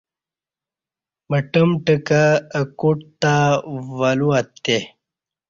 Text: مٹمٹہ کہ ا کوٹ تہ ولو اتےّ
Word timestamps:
مٹمٹہ 1.29 1.95
کہ 2.07 2.23
ا 2.59 2.61
کوٹ 2.79 2.99
تہ 3.21 3.33
ولو 3.97 4.29
اتےّ 4.39 4.77